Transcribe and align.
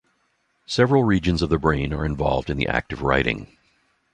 Several 0.65 1.03
regions 1.03 1.43
of 1.43 1.51
the 1.51 1.59
brain 1.59 1.93
are 1.93 2.07
involved 2.07 2.49
in 2.49 2.57
the 2.57 2.67
act 2.67 2.91
of 2.91 3.03
writing. 3.03 3.55